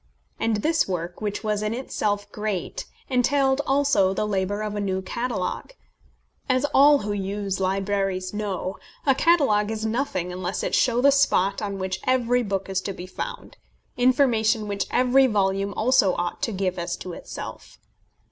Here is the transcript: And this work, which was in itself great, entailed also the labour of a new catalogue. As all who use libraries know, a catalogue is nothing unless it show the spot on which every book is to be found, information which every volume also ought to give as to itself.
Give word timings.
And 0.39 0.63
this 0.63 0.87
work, 0.87 1.21
which 1.21 1.43
was 1.43 1.61
in 1.61 1.75
itself 1.75 2.31
great, 2.31 2.85
entailed 3.07 3.61
also 3.67 4.15
the 4.15 4.25
labour 4.25 4.63
of 4.63 4.73
a 4.75 4.79
new 4.81 5.03
catalogue. 5.03 5.73
As 6.49 6.65
all 6.73 7.01
who 7.03 7.13
use 7.13 7.59
libraries 7.59 8.33
know, 8.33 8.77
a 9.05 9.13
catalogue 9.13 9.69
is 9.69 9.85
nothing 9.85 10.33
unless 10.33 10.63
it 10.63 10.73
show 10.73 11.01
the 11.01 11.11
spot 11.11 11.61
on 11.61 11.77
which 11.77 11.99
every 12.05 12.41
book 12.41 12.67
is 12.67 12.81
to 12.81 12.93
be 12.93 13.05
found, 13.05 13.57
information 13.95 14.67
which 14.67 14.87
every 14.89 15.27
volume 15.27 15.71
also 15.75 16.15
ought 16.15 16.41
to 16.41 16.51
give 16.51 16.79
as 16.79 16.97
to 16.97 17.13
itself. 17.13 17.77